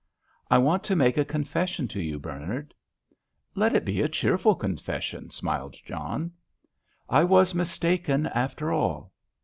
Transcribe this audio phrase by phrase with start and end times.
[0.49, 2.73] "I want to make a confession to you, Bernard."
[3.53, 6.31] "Let it be a cheerful confession," smiled John.
[7.07, 9.11] "I was mistaken, after all."